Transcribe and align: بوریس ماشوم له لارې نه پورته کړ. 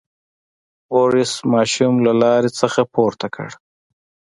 بوریس 0.89 1.33
ماشوم 1.51 1.93
له 2.05 2.13
لارې 2.21 2.49
نه 2.75 2.83
پورته 2.93 3.27
کړ. 3.35 3.49